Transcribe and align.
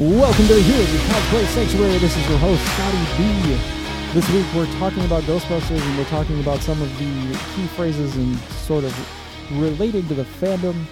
Welcome 0.00 0.46
to 0.46 0.54
the 0.54 0.62
Heroes 0.62 0.94
of 0.94 1.00
Cosplay 1.00 1.44
Sanctuary. 1.48 1.98
This 1.98 2.16
is 2.16 2.26
your 2.26 2.38
host, 2.38 2.64
Scotty 2.72 2.96
B. 3.18 3.58
This 4.14 4.26
week 4.30 4.46
we're 4.54 4.64
talking 4.78 5.04
about 5.04 5.24
Ghostbusters 5.24 5.78
and 5.78 5.98
we're 5.98 6.06
talking 6.06 6.40
about 6.40 6.60
some 6.60 6.80
of 6.80 6.88
the 6.98 7.38
key 7.54 7.66
phrases 7.76 8.16
and 8.16 8.34
sort 8.64 8.84
of 8.84 9.60
relating 9.60 10.08
to 10.08 10.14
the 10.14 10.22
fandom. 10.22 10.86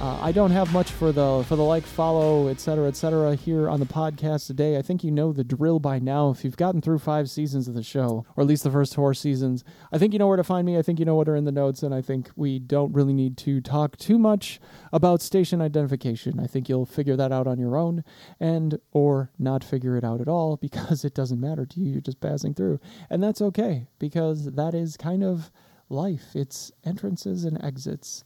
Uh, 0.00 0.18
I 0.20 0.32
don't 0.32 0.50
have 0.50 0.72
much 0.72 0.90
for 0.90 1.12
the 1.12 1.44
for 1.46 1.54
the 1.54 1.62
like, 1.62 1.84
follow, 1.84 2.48
etc., 2.48 2.88
etc. 2.88 3.36
here 3.36 3.70
on 3.70 3.78
the 3.78 3.86
podcast 3.86 4.48
today. 4.48 4.76
I 4.76 4.82
think 4.82 5.04
you 5.04 5.12
know 5.12 5.32
the 5.32 5.44
drill 5.44 5.78
by 5.78 6.00
now. 6.00 6.30
If 6.30 6.44
you've 6.44 6.56
gotten 6.56 6.80
through 6.82 6.98
five 6.98 7.30
seasons 7.30 7.68
of 7.68 7.74
the 7.74 7.82
show, 7.82 8.26
or 8.36 8.42
at 8.42 8.48
least 8.48 8.64
the 8.64 8.72
first 8.72 8.96
four 8.96 9.14
seasons, 9.14 9.62
I 9.92 9.98
think 9.98 10.12
you 10.12 10.18
know 10.18 10.26
where 10.26 10.36
to 10.36 10.44
find 10.44 10.66
me. 10.66 10.76
I 10.76 10.82
think 10.82 10.98
you 10.98 11.04
know 11.04 11.14
what 11.14 11.28
are 11.28 11.36
in 11.36 11.44
the 11.44 11.52
notes, 11.52 11.82
and 11.84 11.94
I 11.94 12.02
think 12.02 12.30
we 12.34 12.58
don't 12.58 12.92
really 12.92 13.12
need 13.12 13.36
to 13.38 13.60
talk 13.60 13.96
too 13.96 14.18
much 14.18 14.60
about 14.92 15.22
station 15.22 15.62
identification. 15.62 16.40
I 16.40 16.48
think 16.48 16.68
you'll 16.68 16.86
figure 16.86 17.16
that 17.16 17.30
out 17.30 17.46
on 17.46 17.60
your 17.60 17.76
own, 17.76 18.02
and 18.40 18.80
or 18.90 19.30
not 19.38 19.62
figure 19.62 19.96
it 19.96 20.04
out 20.04 20.20
at 20.20 20.28
all 20.28 20.56
because 20.56 21.04
it 21.04 21.14
doesn't 21.14 21.40
matter 21.40 21.64
to 21.66 21.80
you. 21.80 21.92
You're 21.92 22.00
just 22.00 22.20
passing 22.20 22.52
through, 22.52 22.80
and 23.08 23.22
that's 23.22 23.40
okay 23.40 23.86
because 24.00 24.50
that 24.52 24.74
is 24.74 24.96
kind 24.96 25.22
of 25.22 25.52
life. 25.88 26.34
It's 26.34 26.72
entrances 26.84 27.44
and 27.44 27.62
exits 27.62 28.24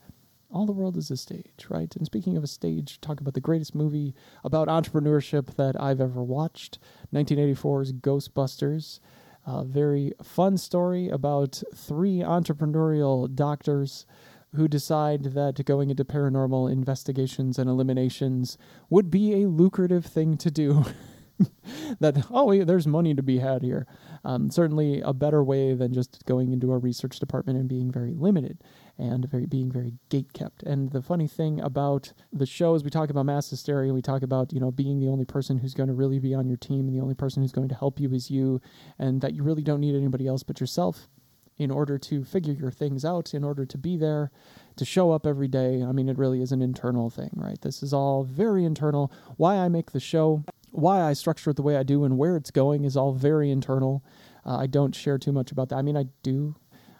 all 0.50 0.66
the 0.66 0.72
world 0.72 0.96
is 0.96 1.10
a 1.10 1.16
stage, 1.16 1.66
right? 1.68 1.94
And 1.94 2.06
speaking 2.06 2.36
of 2.36 2.44
a 2.44 2.48
stage, 2.48 3.00
talk 3.00 3.20
about 3.20 3.34
the 3.34 3.40
greatest 3.40 3.74
movie 3.74 4.14
about 4.42 4.68
entrepreneurship 4.68 5.56
that 5.56 5.80
I've 5.80 6.00
ever 6.00 6.22
watched 6.22 6.78
1984's 7.12 7.92
Ghostbusters. 7.92 9.00
A 9.46 9.64
very 9.64 10.12
fun 10.22 10.56
story 10.56 11.08
about 11.08 11.62
three 11.74 12.18
entrepreneurial 12.18 13.34
doctors 13.34 14.06
who 14.54 14.68
decide 14.68 15.24
that 15.24 15.64
going 15.66 15.90
into 15.90 16.04
paranormal 16.04 16.70
investigations 16.72 17.58
and 17.58 17.68
eliminations 17.68 18.56
would 18.88 19.10
be 19.10 19.42
a 19.42 19.48
lucrative 19.48 20.06
thing 20.06 20.38
to 20.38 20.50
do. 20.50 20.84
that, 22.00 22.26
oh, 22.30 22.64
there's 22.64 22.86
money 22.86 23.14
to 23.14 23.22
be 23.22 23.38
had 23.38 23.62
here. 23.62 23.86
Um, 24.24 24.50
certainly 24.50 25.00
a 25.02 25.12
better 25.12 25.44
way 25.44 25.74
than 25.74 25.92
just 25.92 26.24
going 26.24 26.52
into 26.52 26.72
a 26.72 26.78
research 26.78 27.20
department 27.20 27.58
and 27.58 27.68
being 27.68 27.90
very 27.90 28.14
limited 28.14 28.58
and 28.98 29.28
very 29.30 29.46
being 29.46 29.70
very 29.70 29.94
gate 30.08 30.32
kept. 30.32 30.62
And 30.64 30.90
the 30.90 31.02
funny 31.02 31.28
thing 31.28 31.60
about 31.60 32.12
the 32.32 32.46
show 32.46 32.74
is 32.74 32.82
we 32.82 32.90
talk 32.90 33.10
about 33.10 33.26
mass 33.26 33.48
hysteria, 33.48 33.94
we 33.94 34.02
talk 34.02 34.22
about, 34.22 34.52
you 34.52 34.60
know, 34.60 34.70
being 34.70 34.98
the 34.98 35.08
only 35.08 35.24
person 35.24 35.58
who's 35.58 35.74
going 35.74 35.88
to 35.88 35.94
really 35.94 36.18
be 36.18 36.34
on 36.34 36.48
your 36.48 36.56
team 36.56 36.88
and 36.88 36.94
the 36.94 37.00
only 37.00 37.14
person 37.14 37.42
who's 37.42 37.52
going 37.52 37.68
to 37.68 37.74
help 37.74 38.00
you 38.00 38.12
is 38.12 38.30
you 38.30 38.60
and 38.98 39.20
that 39.20 39.34
you 39.34 39.42
really 39.42 39.62
don't 39.62 39.80
need 39.80 39.94
anybody 39.94 40.26
else 40.26 40.42
but 40.42 40.60
yourself 40.60 41.08
in 41.58 41.70
order 41.70 41.98
to 41.98 42.24
figure 42.24 42.52
your 42.52 42.70
things 42.70 43.04
out, 43.04 43.34
in 43.34 43.42
order 43.42 43.66
to 43.66 43.76
be 43.76 43.96
there, 43.96 44.30
to 44.76 44.84
show 44.84 45.10
up 45.10 45.26
every 45.26 45.48
day. 45.48 45.82
I 45.82 45.92
mean, 45.92 46.08
it 46.08 46.16
really 46.16 46.40
is 46.40 46.52
an 46.52 46.62
internal 46.62 47.10
thing, 47.10 47.30
right? 47.34 47.60
This 47.60 47.82
is 47.82 47.92
all 47.92 48.22
very 48.24 48.64
internal. 48.64 49.12
Why 49.36 49.56
I 49.56 49.68
make 49.68 49.90
the 49.90 50.00
show, 50.00 50.44
why 50.70 51.02
I 51.02 51.14
structure 51.14 51.50
it 51.50 51.56
the 51.56 51.62
way 51.62 51.76
I 51.76 51.82
do, 51.82 52.04
and 52.04 52.16
where 52.16 52.36
it's 52.36 52.52
going 52.52 52.84
is 52.84 52.96
all 52.96 53.12
very 53.12 53.50
internal. 53.50 54.04
Uh, 54.46 54.56
I 54.56 54.66
don't 54.66 54.94
share 54.94 55.18
too 55.18 55.32
much 55.32 55.50
about 55.50 55.68
that. 55.70 55.76
I 55.76 55.82
mean, 55.82 55.96
I 55.96 56.06
do 56.22 56.54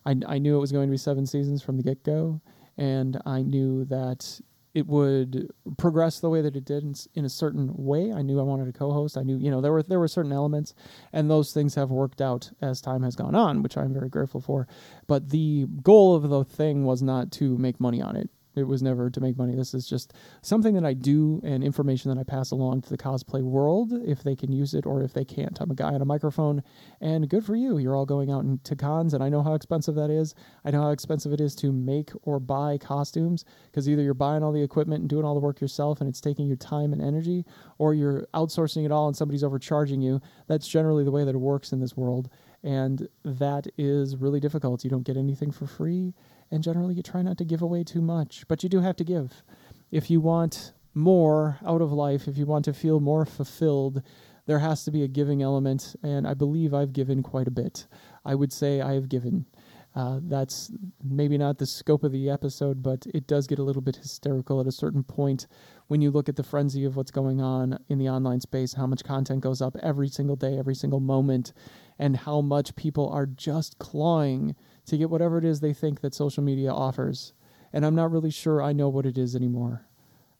I, 0.08 0.14
I 0.26 0.38
knew 0.38 0.56
it 0.56 0.60
was 0.60 0.72
going 0.72 0.88
to 0.88 0.90
be 0.90 0.96
seven 0.96 1.26
seasons 1.26 1.62
from 1.62 1.76
the 1.76 1.82
get 1.82 2.02
go, 2.02 2.40
and 2.78 3.20
I 3.26 3.42
knew 3.42 3.84
that 3.86 4.40
it 4.72 4.86
would 4.86 5.50
progress 5.76 6.20
the 6.20 6.30
way 6.30 6.40
that 6.40 6.56
it 6.56 6.64
did 6.64 6.82
in, 6.82 6.94
in, 7.14 7.24
a 7.24 7.28
certain 7.28 7.72
way. 7.74 8.12
I 8.12 8.22
knew 8.22 8.38
I 8.38 8.42
wanted 8.42 8.68
a 8.68 8.72
co-host. 8.72 9.18
I 9.18 9.22
knew, 9.22 9.36
you 9.36 9.50
know, 9.50 9.60
there 9.60 9.72
were 9.72 9.82
there 9.82 9.98
were 9.98 10.08
certain 10.08 10.32
elements, 10.32 10.74
and 11.12 11.30
those 11.30 11.52
things 11.52 11.74
have 11.74 11.90
worked 11.90 12.22
out 12.22 12.50
as 12.62 12.80
time 12.80 13.02
has 13.02 13.16
gone 13.16 13.34
on, 13.34 13.62
which 13.62 13.76
I'm 13.76 13.92
very 13.92 14.08
grateful 14.08 14.40
for. 14.40 14.66
But 15.06 15.28
the 15.28 15.66
goal 15.82 16.14
of 16.14 16.28
the 16.28 16.44
thing 16.44 16.84
was 16.84 17.02
not 17.02 17.30
to 17.32 17.58
make 17.58 17.78
money 17.78 18.00
on 18.00 18.16
it. 18.16 18.30
It 18.56 18.64
was 18.64 18.82
never 18.82 19.08
to 19.10 19.20
make 19.20 19.36
money. 19.36 19.54
This 19.54 19.74
is 19.74 19.86
just 19.86 20.14
something 20.42 20.74
that 20.74 20.84
I 20.84 20.92
do 20.94 21.41
and 21.44 21.62
information 21.62 22.12
that 22.12 22.20
I 22.20 22.24
pass 22.24 22.50
along 22.50 22.82
to 22.82 22.88
the 22.91 22.98
cosplay 22.98 23.42
world 23.42 23.92
if 23.92 24.22
they 24.22 24.34
can 24.34 24.53
use 24.53 24.75
it 24.75 24.86
or 24.86 25.03
if 25.03 25.12
they 25.12 25.25
can't. 25.25 25.60
I'm 25.60 25.70
a 25.70 25.75
guy 25.75 25.94
on 25.94 26.03
a 26.03 26.04
microphone, 26.04 26.62
and 27.00 27.28
good 27.28 27.44
for 27.44 27.54
you. 27.54 27.78
You're 27.78 27.94
all 27.94 28.06
going 28.06 28.31
out 28.31 28.44
to 28.64 28.76
cons, 28.76 29.14
and 29.14 29.22
I 29.22 29.28
know 29.28 29.42
how 29.42 29.54
expensive 29.54 29.94
that 29.94 30.10
is. 30.10 30.34
I 30.64 30.70
know 30.70 30.82
how 30.82 30.91
expensive 30.91 31.32
it 31.32 31.41
is 31.41 31.54
to 31.56 31.72
make 31.72 32.10
or 32.22 32.41
buy 32.41 32.78
costumes 32.78 33.44
because 33.66 33.88
either 33.88 34.03
you're 34.03 34.14
buying 34.14 34.42
all 34.42 34.53
the 34.53 34.62
equipment 34.62 35.00
and 35.00 35.09
doing 35.09 35.25
all 35.25 35.34
the 35.34 35.41
work 35.41 35.60
yourself, 35.60 36.00
and 36.00 36.09
it's 36.09 36.20
taking 36.20 36.47
your 36.47 36.56
time 36.56 36.92
and 36.92 37.03
energy, 37.03 37.44
or 37.78 37.94
you're 37.94 38.26
outsourcing 38.34 38.84
it 38.84 38.92
all 38.92 39.06
and 39.06 39.16
somebody's 39.16 39.44
overcharging 39.44 40.00
you. 40.00 40.20
That's 40.47 40.66
generally 40.66 41.04
the 41.04 41.10
way 41.10 41.25
that 41.25 41.34
it 41.34 41.38
works 41.38 41.72
in 41.72 41.80
this 41.80 41.97
world. 41.97 42.28
And 42.62 43.08
that 43.24 43.66
is 43.78 44.16
really 44.16 44.41
difficult. 44.41 44.84
You 44.84 44.91
don't 44.91 45.06
get 45.06 45.16
anything 45.16 45.52
for 45.52 45.66
free 45.66 46.14
and 46.50 46.62
generally 46.62 46.94
you 46.94 47.02
try 47.02 47.22
not 47.22 47.38
to 47.38 47.44
give 47.44 47.62
away 47.62 47.84
too 47.84 48.00
much, 48.00 48.46
but 48.48 48.62
you 48.62 48.69
do 48.69 48.80
have 48.80 48.96
to 48.96 49.04
give. 49.04 49.42
If 49.91 50.10
you 50.10 50.20
want 50.20 50.72
more 50.94 51.58
out 51.64 51.82
of 51.82 51.92
life, 51.92 52.26
if 52.26 52.36
you 52.36 52.47
want 52.47 52.64
to 52.66 52.72
feel 52.72 53.00
more 53.00 53.24
fulfilled, 53.24 54.02
there 54.47 54.58
has 54.58 54.84
to 54.84 54.91
be 54.91 55.02
a 55.02 55.08
giving 55.08 55.42
element, 55.42 55.94
and 56.02 56.26
I 56.26 56.34
believe 56.34 56.72
I've 56.72 56.92
given 56.92 57.22
quite 57.22 57.48
a 57.48 57.52
bit. 57.52 57.86
I 58.24 58.34
would 58.34 58.52
say 58.52 58.80
I 58.80 58.94
have 58.94 59.08
given. 59.08 59.47
Uh, 59.94 60.20
that's 60.22 60.70
maybe 61.02 61.36
not 61.36 61.58
the 61.58 61.66
scope 61.66 62.04
of 62.04 62.12
the 62.12 62.30
episode, 62.30 62.82
but 62.82 63.06
it 63.12 63.26
does 63.26 63.47
get 63.47 63.58
a 63.58 63.62
little 63.62 63.82
bit 63.82 63.97
hysterical 63.97 64.60
at 64.60 64.66
a 64.66 64.72
certain 64.72 65.02
point 65.02 65.47
when 65.88 66.00
you 66.00 66.10
look 66.10 66.28
at 66.28 66.36
the 66.36 66.42
frenzy 66.42 66.84
of 66.84 66.97
what's 66.97 67.10
going 67.10 67.41
on 67.41 67.78
in 67.88 67.98
the 67.98 68.08
online 68.08 68.41
space, 68.41 68.74
how 68.74 68.86
much 68.86 69.02
content 69.02 69.41
goes 69.41 69.60
up 69.60 69.76
every 69.82 70.08
single 70.08 70.36
day, 70.36 70.58
every 70.58 70.74
single 70.74 71.00
moment, 71.00 71.52
and 71.98 72.16
how 72.16 72.41
much 72.41 72.76
people 72.76 73.09
are 73.09 73.26
just 73.26 73.78
clawing 73.78 74.54
to 74.86 74.97
get 74.97 75.10
whatever 75.10 75.38
it 75.38 75.44
is 75.44 75.60
they 75.60 75.72
think 75.72 76.00
that 76.00 76.14
social 76.14 76.42
media 76.42 76.72
offers. 76.72 77.32
And 77.72 77.84
I'm 77.84 77.94
not 77.94 78.10
really 78.10 78.31
sure 78.31 78.62
I 78.62 78.72
know 78.72 78.88
what 78.88 79.06
it 79.06 79.19
is 79.19 79.34
anymore. 79.34 79.88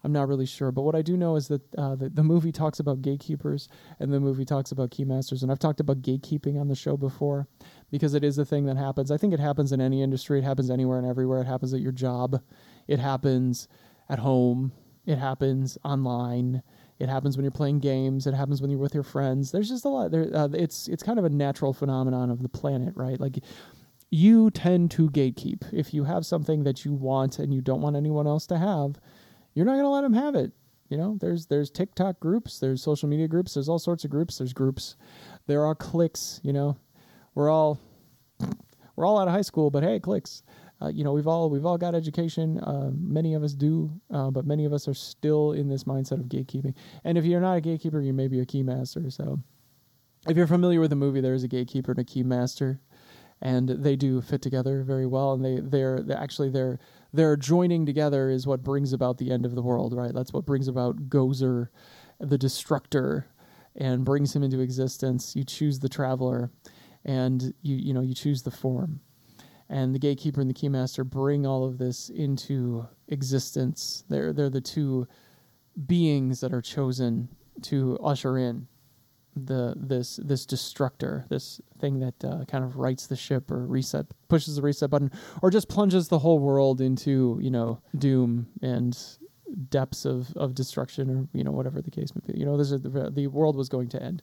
I'm 0.05 0.13
not 0.13 0.29
really 0.29 0.47
sure. 0.47 0.71
But 0.71 0.83
what 0.83 0.95
I 0.95 1.03
do 1.03 1.17
know 1.17 1.37
is 1.37 1.49
that 1.49 1.75
uh, 1.75 1.97
the, 1.97 2.09
the 2.09 2.23
movie 2.23 2.53
talks 2.53 2.79
about 2.79 3.03
gatekeepers 3.03 3.69
and 3.99 4.13
the 4.13 4.21
movie 4.21 4.45
talks 4.45 4.71
about 4.71 4.91
keymasters. 4.91 5.43
And 5.43 5.51
I've 5.51 5.59
talked 5.59 5.81
about 5.81 6.03
gatekeeping 6.03 6.59
on 6.59 6.69
the 6.69 6.77
show 6.77 6.97
before 6.97 7.49
because 7.91 8.15
it 8.15 8.23
is 8.23 8.39
a 8.39 8.45
thing 8.45 8.67
that 8.67 8.77
happens. 8.77 9.11
I 9.11 9.17
think 9.17 9.35
it 9.35 9.41
happens 9.41 9.73
in 9.73 9.81
any 9.81 10.03
industry, 10.03 10.39
it 10.39 10.45
happens 10.45 10.71
anywhere 10.71 10.99
and 10.99 11.07
everywhere. 11.07 11.41
It 11.41 11.47
happens 11.47 11.75
at 11.75 11.81
your 11.81 11.93
job, 11.93 12.41
it 12.87 13.01
happens 13.01 13.67
at 14.09 14.21
home, 14.21 14.73
it 15.05 15.19
happens 15.19 15.77
online. 15.85 16.63
It 16.99 17.09
happens 17.09 17.37
when 17.37 17.45
you're 17.45 17.53
playing 17.53 17.79
games. 17.79 18.27
It 18.27 18.35
happens 18.35 18.61
when 18.61 18.71
you're 18.71 18.81
with 18.81 18.95
your 18.95 19.05
friends. 19.05 19.53
There's 19.53 19.69
just 19.69 19.85
a 19.85 19.89
lot. 19.89 20.11
There, 20.11 20.29
uh, 20.35 20.49
it's 20.53 20.89
it's 20.89 21.03
kind 21.03 21.19
of 21.19 21.25
a 21.25 21.31
natural 21.31 21.73
phenomenon 21.73 22.31
of 22.31 22.43
the 22.43 22.49
planet, 22.49 22.95
right? 22.97 23.21
Like 23.21 23.39
you 24.11 24.51
tend 24.51 24.91
to 24.93 25.11
gatekeep. 25.11 25.73
If 25.73 25.95
you 25.95 26.05
have 26.05 26.27
something 26.27 26.65
that 26.65 26.85
you 26.85 26.93
want 26.93 27.39
and 27.39 27.53
you 27.53 27.61
don't 27.61 27.83
want 27.83 27.97
anyone 27.97 28.27
else 28.27 28.47
to 28.49 28.59
have, 28.59 28.97
you're 29.55 29.67
not 29.67 29.73
going 29.73 29.85
to 29.85 29.91
let 29.91 30.03
them 30.03 30.15
have 30.15 30.35
it. 30.35 30.53
You 30.89 30.97
know, 30.97 31.19
there's 31.21 31.47
there's 31.47 31.71
TikTok 31.71 32.19
groups, 32.19 32.59
there's 32.59 32.83
social 32.83 33.09
media 33.09 33.29
groups, 33.29 33.55
there's 33.55 33.69
all 33.69 33.79
sorts 33.79 34.05
of 34.05 34.11
groups. 34.11 34.39
There's 34.39 34.55
groups, 34.55 34.97
there 35.47 35.65
are 35.65 35.75
cliques. 35.75 36.41
You 36.43 36.53
know, 36.53 36.79
we're 37.35 37.51
all 37.51 37.79
we're 38.97 39.05
all 39.05 39.19
out 39.19 39.29
of 39.29 39.35
high 39.35 39.43
school, 39.43 39.71
but 39.71 39.83
hey, 39.83 40.01
cliques. 40.01 40.43
Uh, 40.81 40.89
you 40.89 41.03
know, 41.03 41.13
we've 41.13 41.27
all 41.27 41.51
we've 41.51 41.67
all 41.67 41.79
got 41.79 41.95
education. 41.95 42.59
Uh, 42.61 42.91
many 42.95 43.35
of 43.35 43.43
us 43.43 43.55
do, 43.55 43.91
uh, 44.13 44.31
but 44.31 44.47
many 44.47 44.65
of 44.65 44.73
us 44.73 44.87
are 44.87 44.95
still 44.95 45.53
in 45.53 45.69
this 45.69 45.85
mindset 45.85 46.21
of 46.21 46.27
gatekeeping. 46.27 46.75
And 47.05 47.19
if 47.19 47.25
you're 47.25 47.41
not 47.41 47.57
a 47.57 47.61
gatekeeper, 47.61 48.01
you 48.01 48.13
may 48.13 48.29
be 48.29 48.41
a 48.41 48.47
keymaster. 48.47 49.13
So, 49.13 49.41
if 50.29 50.37
you're 50.37 50.47
familiar 50.47 50.81
with 50.81 50.91
the 50.91 50.97
movie, 50.97 51.21
there 51.21 51.35
is 51.35 51.45
a 51.45 51.49
gatekeeper 51.49 51.93
and 51.93 52.01
a 52.01 52.05
keymaster 52.05 52.79
and 53.41 53.69
they 53.69 53.97
do 53.97 54.21
fit 54.21 54.43
together 54.43 54.83
very 54.83 55.07
well. 55.07 55.33
And 55.33 55.45
they 55.45 55.61
they're, 55.61 56.01
they're 56.03 56.19
actually 56.19 56.51
they're 56.51 56.79
their 57.13 57.37
joining 57.37 57.87
together 57.87 58.31
is 58.31 58.47
what 58.47 58.63
brings 58.63 58.93
about 58.93 59.19
the 59.19 59.31
end 59.31 59.47
of 59.47 59.55
the 59.55 59.63
world, 59.63 59.95
right? 59.95 60.13
That's 60.13 60.33
what 60.33 60.45
brings 60.45 60.69
about 60.69 61.09
Gozer, 61.09 61.69
the 62.21 62.39
destructor, 62.39 63.27
and 63.77 64.05
brings 64.05 64.35
him 64.35 64.43
into 64.43 64.61
existence. 64.61 65.35
You 65.37 65.45
choose 65.45 65.79
the 65.79 65.89
traveler, 65.89 66.51
and 67.05 67.55
you 67.63 67.77
you 67.77 67.95
know 67.95 68.03
you 68.03 68.15
choose 68.15 68.43
the 68.43 68.51
form, 68.51 69.01
and 69.69 69.95
the 69.95 69.99
gatekeeper 69.99 70.41
and 70.41 70.49
the 70.49 70.55
keymaster 70.55 71.05
bring 71.05 71.47
all 71.47 71.65
of 71.65 71.79
this 71.79 72.09
into 72.09 72.87
existence. 73.09 74.05
They're 74.09 74.33
they're 74.33 74.51
the 74.51 74.61
two 74.61 75.07
beings 75.87 76.41
that 76.41 76.53
are 76.53 76.63
chosen 76.63 77.29
to 77.63 77.99
usher 78.03 78.39
in 78.39 78.67
the 79.37 79.75
this 79.77 80.19
this 80.23 80.47
destructor, 80.47 81.27
this 81.29 81.61
thing 81.79 82.01
that 82.01 82.25
uh, 82.25 82.45
kind 82.47 82.65
of 82.65 82.77
rights 82.77 83.07
the 83.07 83.17
ship 83.17 83.51
or 83.51 83.67
reset 83.67 84.07
pushes 84.29 84.57
the 84.57 84.63
reset 84.63 84.91
button, 84.91 85.11
or 85.43 85.51
just 85.51 85.69
plunges 85.69 86.09
the 86.09 86.19
whole 86.19 86.39
world 86.39 86.81
into 86.81 87.39
you 87.41 87.51
know 87.51 87.81
doom 87.97 88.49
and 88.63 88.99
depths 89.71 90.05
of, 90.05 90.37
of 90.37 90.55
destruction 90.55 91.11
or 91.11 91.29
you 91.33 91.45
know 91.45 91.51
whatever 91.51 91.81
the 91.81 91.91
case 91.91 92.13
may 92.15 92.33
be. 92.33 92.39
You 92.39 92.47
know, 92.47 92.57
this 92.57 92.73
is 92.73 92.83
the, 92.83 93.11
the 93.11 93.27
world 93.27 93.57
was 93.57 93.69
going 93.69 93.89
to 93.91 94.03
end 94.03 94.23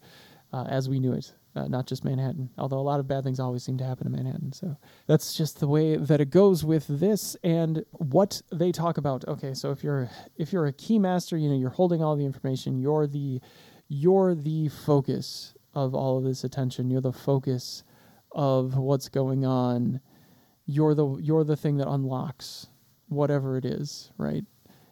uh, 0.54 0.66
as 0.68 0.90
we 0.90 1.00
knew 1.00 1.14
it, 1.14 1.34
uh, 1.56 1.68
not 1.68 1.88
just 1.88 2.04
Manhattan. 2.04 2.50
Although 2.58 2.80
a 2.80 2.82
lot 2.82 3.00
of 3.00 3.08
bad 3.08 3.24
things 3.24 3.40
always 3.40 3.64
seem 3.64 3.78
to 3.78 3.86
happen 3.86 4.08
in 4.08 4.14
Manhattan, 4.14 4.52
so 4.54 4.78
that's 5.08 5.36
just 5.36 5.60
the 5.60 5.68
way 5.68 5.96
that 5.96 6.22
it 6.22 6.30
goes 6.30 6.64
with 6.64 6.86
this 6.88 7.36
and 7.44 7.86
what 7.92 8.42
they 8.52 8.72
talk 8.72 8.98
about. 8.98 9.26
Okay, 9.28 9.54
so 9.54 9.72
if 9.72 9.84
you're 9.84 10.10
if 10.38 10.52
you're 10.52 10.68
a 10.68 10.74
keymaster, 10.74 11.42
you 11.42 11.50
know 11.50 11.56
you're 11.56 11.70
holding 11.70 12.04
all 12.04 12.16
the 12.16 12.26
information. 12.26 12.80
You're 12.80 13.08
the 13.08 13.40
you're 13.88 14.36
the 14.36 14.70
focus 14.70 15.54
of 15.74 15.94
all 15.94 16.18
of 16.18 16.24
this 16.24 16.44
attention. 16.44 16.90
You're 16.90 17.02
the 17.02 17.14
focus 17.14 17.84
of 18.32 18.78
what's 18.78 19.10
going 19.10 19.46
on. 19.46 20.02
You're 20.66 20.96
the 20.96 21.18
you're 21.22 21.44
the 21.44 21.56
thing 21.56 21.78
that 21.78 21.88
unlocks 21.88 22.68
whatever 23.08 23.58
it 23.58 23.66
is, 23.66 24.12
right? 24.18 24.44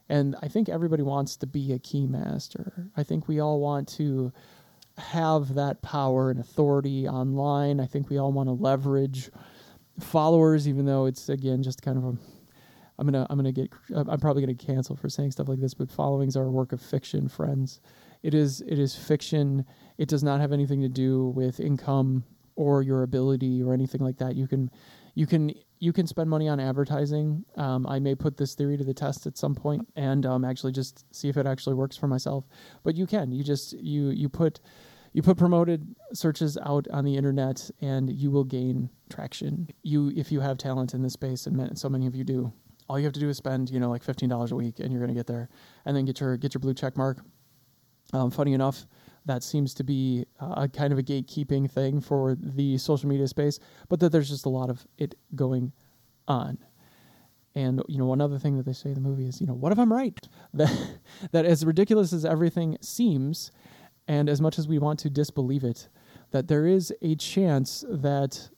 And 0.10 0.36
I 0.42 0.48
think 0.48 0.70
everybody 0.70 1.02
wants 1.02 1.38
to 1.38 1.48
be 1.48 1.74
a 1.74 1.80
keymaster. 1.80 2.90
I 2.96 3.04
think 3.04 3.28
we 3.28 3.40
all 3.40 3.60
want 3.60 3.88
to 3.98 4.32
have 4.98 5.56
that 5.56 5.82
power 5.82 6.30
and 6.30 6.40
authority 6.40 7.08
online. 7.08 7.80
I 7.80 7.86
think 7.86 8.10
we 8.10 8.18
all 8.18 8.32
want 8.32 8.48
to 8.48 8.54
leverage 8.54 9.30
followers, 10.00 10.68
even 10.68 10.86
though 10.86 11.06
it's 11.06 11.30
again 11.30 11.64
just 11.64 11.82
kind 11.82 11.98
of 11.98 12.04
a. 12.04 12.18
I'm 13.00 13.08
gonna 13.08 13.26
I'm 13.30 13.38
gonna 13.38 13.52
get 13.52 13.72
I'm 13.96 14.20
probably 14.20 14.44
gonna 14.44 14.54
cancel 14.54 14.96
for 14.96 15.10
saying 15.10 15.32
stuff 15.32 15.48
like 15.48 15.60
this, 15.60 15.74
but 15.74 15.90
followings 15.90 16.38
are 16.38 16.46
a 16.46 16.52
work 16.52 16.74
of 16.74 16.82
fiction, 16.82 17.28
friends. 17.28 17.82
It 18.22 18.34
is 18.34 18.62
it 18.62 18.78
is 18.78 18.96
fiction. 18.96 19.66
It 19.98 20.08
does 20.08 20.24
not 20.24 20.40
have 20.40 20.52
anything 20.52 20.82
to 20.82 20.90
do 20.90 21.30
with 21.30 21.60
income 21.60 22.24
or 22.56 22.84
your 22.84 23.04
ability 23.04 23.64
or 23.64 23.74
anything 23.74 24.02
like 24.02 24.18
that. 24.18 24.36
You 24.36 24.48
can 24.48 24.70
you 25.16 25.26
can 25.26 25.54
you 25.84 25.92
can 25.92 26.08
spend 26.08 26.30
money 26.30 26.48
on 26.48 26.62
advertising. 26.62 27.44
Um, 27.58 27.86
I 27.86 28.00
may 28.00 28.16
put 28.16 28.38
this 28.38 28.56
theory 28.56 28.78
to 28.78 28.86
the 28.86 28.94
test 28.94 29.28
at 29.28 29.38
some 29.38 29.54
point 29.54 29.86
and 29.98 30.26
um, 30.26 30.46
actually 30.46 30.72
just 30.72 31.06
see 31.14 31.28
if 31.28 31.36
it 31.36 31.46
actually 31.46 31.76
works 31.76 31.98
for 31.98 32.08
myself. 32.08 32.46
But 32.84 32.96
you 32.96 33.06
can. 33.06 33.34
You 33.34 33.44
just 33.44 33.74
you 33.74 34.08
you 34.12 34.30
put 34.30 34.62
you 35.12 35.22
put 35.22 35.38
promoted 35.38 35.94
searches 36.14 36.58
out 36.66 36.88
on 36.90 37.04
the 37.04 37.18
internet 37.18 37.70
and 37.82 38.10
you 38.10 38.32
will 38.32 38.46
gain 38.46 38.90
traction. 39.10 39.68
You 39.84 40.14
if 40.16 40.32
you 40.32 40.40
have 40.40 40.58
talent 40.58 40.94
in 40.94 41.02
this 41.02 41.14
space 41.14 41.48
and 41.48 41.78
so 41.78 41.90
many 41.90 42.08
of 42.08 42.16
you 42.16 42.24
do. 42.24 42.54
All 42.88 42.98
you 42.98 43.04
have 43.04 43.14
to 43.14 43.20
do 43.20 43.28
is 43.28 43.36
spend 43.36 43.70
you 43.70 43.82
know 43.82 43.90
like 43.90 44.04
fifteen 44.04 44.30
dollars 44.30 44.54
a 44.54 44.56
week 44.56 44.80
and 44.80 44.90
you're 44.90 45.02
gonna 45.02 45.14
get 45.14 45.28
there, 45.28 45.50
and 45.86 45.98
then 45.98 46.06
get 46.06 46.22
your 46.22 46.38
get 46.38 46.54
your 46.54 46.60
blue 46.60 46.74
check 46.74 46.96
mark. 46.96 47.20
Um, 48.14 48.32
funny 48.32 48.54
enough, 48.54 48.86
that 49.26 49.44
seems 49.44 49.74
to 49.76 49.84
be 49.84 50.26
uh, 50.40 50.54
a 50.58 50.68
kind 50.68 50.92
of 50.92 51.00
a 51.00 51.04
gatekeeping 51.04 51.70
thing 51.70 52.02
for 52.02 52.36
the 52.40 52.78
social 52.78 53.08
media 53.08 53.28
space, 53.28 53.60
but 53.90 54.00
that 54.00 54.12
there's 54.12 54.30
just 54.30 54.46
a 54.46 54.50
lot 54.50 54.70
of 54.70 54.86
it 54.98 55.16
going 55.36 55.72
on. 56.28 56.58
And 57.56 57.82
you 57.88 57.98
know, 58.00 58.06
one 58.06 58.22
other 58.22 58.40
thing 58.40 58.58
that 58.58 58.66
they 58.66 58.74
say 58.74 58.90
in 58.90 58.96
the 58.96 59.02
movie 59.02 59.28
is, 59.28 59.40
you 59.40 59.48
know, 59.48 59.54
what 59.54 59.72
if 59.72 59.80
I'm 59.80 59.94
right? 59.94 60.20
That 60.54 61.00
that 61.32 61.46
as 61.46 61.66
ridiculous 61.66 62.14
as 62.14 62.26
everything 62.26 62.78
seems, 62.82 63.52
and 64.08 64.30
as 64.30 64.42
much 64.42 64.60
as 64.60 64.68
we 64.68 64.80
want 64.80 65.00
to 65.00 65.10
disbelieve 65.10 65.64
it, 65.64 65.90
that 66.32 66.48
there 66.48 66.68
is 66.68 66.94
a 67.02 67.16
chance 67.16 67.86
that 67.90 68.50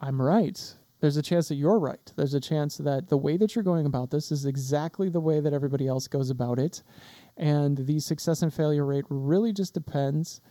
I'm 0.00 0.20
right. 0.20 0.58
There's 1.00 1.16
a 1.16 1.22
chance 1.22 1.48
that 1.48 1.54
you're 1.54 1.78
right. 1.78 2.12
There's 2.16 2.34
a 2.34 2.40
chance 2.40 2.76
that 2.78 3.08
the 3.08 3.16
way 3.16 3.36
that 3.38 3.54
you're 3.54 3.64
going 3.64 3.86
about 3.86 4.10
this 4.10 4.30
is 4.30 4.44
exactly 4.44 5.08
the 5.08 5.20
way 5.20 5.40
that 5.40 5.52
everybody 5.54 5.86
else 5.86 6.06
goes 6.08 6.28
about 6.28 6.58
it. 6.58 6.82
And 7.40 7.86
the 7.86 7.98
success 8.00 8.42
and 8.42 8.52
failure 8.52 8.84
rate 8.84 9.06
really 9.08 9.54
just 9.54 9.72
depends 9.72 10.42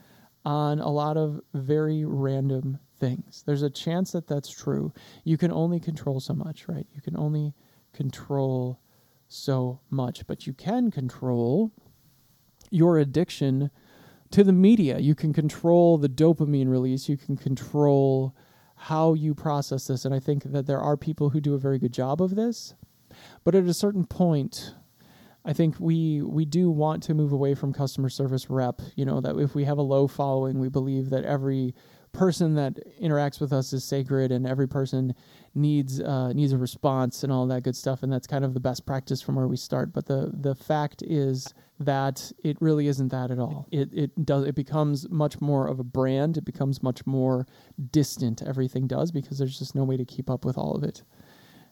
on 0.44 0.80
a 0.80 0.90
lot 0.90 1.18
of 1.18 1.40
very 1.54 2.04
random 2.04 2.80
things. 2.98 3.44
There's 3.46 3.62
a 3.62 3.70
chance 3.70 4.12
that 4.14 4.28
that's 4.28 4.50
true. 4.50 4.92
You 5.24 5.38
can 5.38 5.52
only 5.52 5.80
control 5.80 6.20
so 6.20 6.34
much, 6.34 6.68
right? 6.68 6.88
You 6.92 7.02
can 7.02 7.16
only 7.16 7.54
control 7.94 8.80
so 9.28 9.82
much, 9.92 10.26
but 10.26 10.48
you 10.48 10.54
can 10.54 10.90
control 10.90 11.72
your 12.72 12.98
addiction 12.98 13.70
to 14.32 14.44
the 14.44 14.52
media. 14.52 14.98
You 14.98 15.14
can 15.14 15.32
control 15.32 16.00
the 16.00 16.10
dopamine 16.10 16.70
release. 16.70 17.08
You 17.08 17.18
can 17.18 17.38
control 17.38 18.36
how 18.76 19.14
you 19.14 19.36
process 19.36 19.86
this. 19.86 20.06
And 20.06 20.16
I 20.16 20.20
think 20.20 20.44
that 20.44 20.66
there 20.66 20.82
are 20.82 20.98
people 20.98 21.30
who 21.30 21.40
do 21.40 21.54
a 21.54 21.60
very 21.60 21.78
good 21.78 21.94
job 21.94 22.20
of 22.20 22.36
this. 22.36 22.74
But 23.44 23.54
at 23.54 23.66
a 23.66 23.76
certain 23.76 24.08
point, 24.08 24.74
I 25.46 25.54
think 25.54 25.76
we 25.80 26.22
we 26.22 26.46
do 26.46 26.70
want 26.70 27.04
to 27.04 27.14
move 27.14 27.32
away 27.32 27.56
from 27.56 27.74
customer 27.74 28.10
service 28.10 28.50
rep. 28.50 28.82
You 28.96 29.06
know 29.06 29.22
that 29.22 29.38
if 29.38 29.56
we 29.56 29.64
have 29.66 29.78
a 29.78 29.84
low 29.84 30.08
following, 30.08 30.60
we 30.60 30.70
believe 30.70 31.10
that 31.12 31.24
every 31.24 31.74
person 32.12 32.56
that 32.56 32.78
interacts 33.02 33.40
with 33.40 33.54
us 33.54 33.72
is 33.72 33.84
sacred, 33.84 34.32
and 34.32 34.46
every 34.46 34.68
person 34.68 35.16
needs 35.56 36.02
uh, 36.02 36.34
needs 36.34 36.52
a 36.52 36.58
response 36.58 37.24
and 37.24 37.32
all 37.32 37.48
that 37.48 37.64
good 37.64 37.76
stuff. 37.76 38.04
And 38.04 38.12
that's 38.12 38.28
kind 38.28 38.44
of 38.44 38.54
the 38.54 38.60
best 38.60 38.86
practice 38.86 39.22
from 39.22 39.36
where 39.36 39.48
we 39.48 39.58
start. 39.58 39.94
But 39.94 40.08
the 40.08 40.32
the 40.34 40.56
fact 40.56 41.04
is 41.04 41.54
that 41.80 42.32
it 42.44 42.58
really 42.60 42.88
isn't 42.88 43.08
that 43.10 43.32
at 43.32 43.40
all. 43.40 43.68
It 43.72 43.90
it 43.94 44.26
does 44.26 44.46
it 44.46 44.56
becomes 44.56 45.10
much 45.10 45.40
more 45.40 45.68
of 45.68 45.80
a 45.80 45.84
brand. 45.86 46.38
It 46.38 46.46
becomes 46.46 46.84
much 46.84 47.06
more 47.06 47.48
distant. 47.92 48.42
Everything 48.42 48.88
does 48.88 49.12
because 49.12 49.40
there's 49.40 49.58
just 49.58 49.74
no 49.74 49.86
way 49.86 49.96
to 49.96 50.06
keep 50.06 50.30
up 50.30 50.44
with 50.44 50.58
all 50.58 50.76
of 50.76 50.84
it 50.84 51.04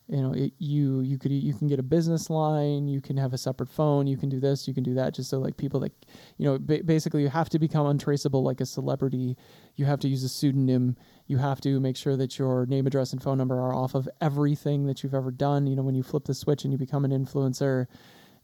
you 0.07 0.21
know 0.21 0.33
it, 0.33 0.54
you 0.57 1.01
you 1.01 1.18
could 1.18 1.31
you 1.31 1.54
can 1.54 1.68
get 1.68 1.80
a 1.80 1.83
business 1.83 2.30
line 2.30 2.88
you 2.88 3.01
can 3.01 3.18
have 3.18 3.33
a 3.33 3.38
separate 3.38 3.69
phone 3.69 4.07
you 4.07 4.15
can 4.15 4.30
do 4.30 4.39
this 4.39 4.68
you 4.68 4.74
can 4.74 4.83
do 4.83 4.94
that 4.94 5.13
just 5.13 5.30
so 5.30 5.38
like 5.38 5.57
people 5.57 5.80
that 5.80 5.92
you 6.38 6.45
know 6.45 6.57
ba- 6.57 6.83
basically 6.86 7.21
you 7.21 7.30
have 7.30 7.50
to 7.50 7.59
become 7.59 7.86
untraceable 7.88 8.44
like 8.44 8.62
a 8.62 8.65
celebrity. 8.65 9.36
You 9.75 9.86
have 9.86 10.00
to 10.00 10.07
use 10.07 10.24
a 10.24 10.30
pseudonym. 10.30 10.95
You 11.27 11.38
have 11.38 11.62
to 11.62 11.80
make 11.80 11.98
sure 11.98 12.15
that 12.18 12.39
your 12.39 12.65
name 12.65 12.88
address 12.88 13.12
and 13.12 13.21
phone 13.21 13.38
number 13.38 13.59
are 13.59 13.74
off 13.74 13.95
of 13.95 14.07
everything 14.21 14.86
that 14.88 15.04
you've 15.04 15.13
ever 15.13 15.31
done. 15.31 15.68
You 15.68 15.75
know 15.75 15.83
when 15.83 15.95
you 15.95 16.04
flip 16.04 16.25
the 16.25 16.33
switch 16.33 16.63
and 16.63 16.71
you 16.71 16.77
become 16.77 17.06
an 17.06 17.12
influencer 17.12 17.88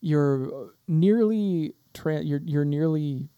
you're 0.04 0.74
nearly 0.86 1.74
tra- 1.94 2.21
you're 2.21 2.42
you're 2.44 2.65
nearly 2.65 3.30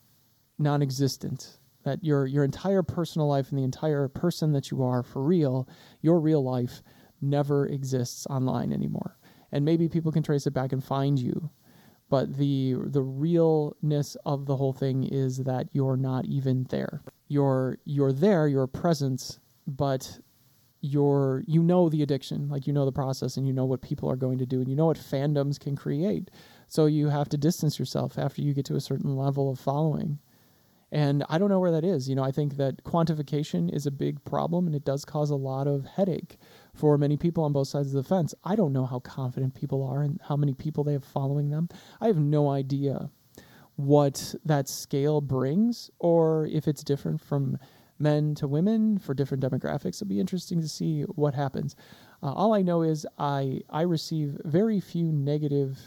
non-existent. 0.57 1.59
That 1.83 2.03
your 2.03 2.25
your 2.25 2.43
entire 2.43 2.81
personal 2.81 3.27
life 3.27 3.51
and 3.51 3.59
the 3.59 3.63
entire 3.63 4.07
person 4.07 4.51
that 4.53 4.71
you 4.71 4.81
are 4.81 5.03
for 5.03 5.21
real 5.21 5.69
your 6.01 6.19
real 6.19 6.43
life 6.43 6.81
never 7.25 7.65
exists 7.67 8.25
online 8.29 8.71
anymore. 8.71 9.17
And 9.51 9.65
maybe 9.65 9.89
people 9.89 10.11
can 10.11 10.23
trace 10.23 10.47
it 10.47 10.53
back 10.53 10.71
and 10.71 10.83
find 10.83 11.19
you. 11.19 11.49
But 12.09 12.37
the 12.37 12.75
the 12.85 13.01
realness 13.01 14.15
of 14.25 14.45
the 14.45 14.55
whole 14.55 14.73
thing 14.73 15.03
is 15.03 15.37
that 15.37 15.67
you're 15.71 15.97
not 15.97 16.25
even 16.25 16.65
there. 16.69 17.01
You're 17.27 17.79
you're 17.85 18.13
there, 18.13 18.47
your 18.47 18.67
presence, 18.67 19.39
but 19.65 20.19
you're 20.81 21.43
you 21.47 21.63
know 21.63 21.89
the 21.89 22.03
addiction, 22.03 22.47
like 22.47 22.67
you 22.67 22.73
know 22.73 22.85
the 22.85 22.91
process 22.91 23.37
and 23.37 23.47
you 23.47 23.53
know 23.53 23.65
what 23.65 23.81
people 23.81 24.09
are 24.09 24.15
going 24.15 24.37
to 24.37 24.45
do 24.45 24.59
and 24.59 24.69
you 24.69 24.75
know 24.75 24.85
what 24.85 24.97
fandoms 24.97 25.59
can 25.59 25.75
create. 25.75 26.29
So 26.67 26.85
you 26.85 27.09
have 27.09 27.29
to 27.29 27.37
distance 27.37 27.79
yourself 27.79 28.19
after 28.19 28.41
you 28.41 28.53
get 28.53 28.65
to 28.65 28.75
a 28.75 28.81
certain 28.81 29.15
level 29.15 29.49
of 29.49 29.59
following. 29.59 30.19
And 30.91 31.25
I 31.29 31.39
don't 31.39 31.49
know 31.49 31.59
where 31.59 31.71
that 31.71 31.83
is. 31.83 32.07
You 32.07 32.15
know, 32.15 32.23
I 32.23 32.31
think 32.31 32.57
that 32.57 32.83
quantification 32.83 33.73
is 33.73 33.85
a 33.85 33.91
big 33.91 34.23
problem 34.23 34.67
and 34.67 34.75
it 34.75 34.85
does 34.85 35.03
cause 35.03 35.29
a 35.29 35.35
lot 35.35 35.67
of 35.67 35.85
headache 35.85 36.37
for 36.75 36.97
many 36.97 37.17
people 37.17 37.43
on 37.43 37.53
both 37.53 37.69
sides 37.69 37.95
of 37.95 38.03
the 38.03 38.07
fence. 38.07 38.33
I 38.43 38.55
don't 38.55 38.73
know 38.73 38.85
how 38.85 38.99
confident 38.99 39.55
people 39.55 39.83
are 39.83 40.01
and 40.01 40.19
how 40.27 40.35
many 40.35 40.53
people 40.53 40.83
they 40.83 40.93
have 40.93 41.05
following 41.05 41.49
them. 41.49 41.69
I 42.01 42.07
have 42.07 42.17
no 42.17 42.49
idea 42.49 43.09
what 43.77 44.35
that 44.45 44.69
scale 44.69 45.21
brings 45.21 45.89
or 45.99 46.47
if 46.47 46.67
it's 46.67 46.83
different 46.83 47.21
from 47.21 47.57
men 47.97 48.35
to 48.35 48.47
women 48.47 48.97
for 48.97 49.13
different 49.13 49.43
demographics. 49.43 49.97
It'll 49.97 50.07
be 50.07 50.19
interesting 50.19 50.61
to 50.61 50.67
see 50.67 51.03
what 51.03 51.33
happens. 51.33 51.75
Uh, 52.21 52.33
all 52.33 52.53
I 52.53 52.61
know 52.61 52.81
is 52.81 53.05
I 53.17 53.61
I 53.69 53.81
receive 53.81 54.37
very 54.43 54.79
few 54.79 55.11
negative 55.11 55.77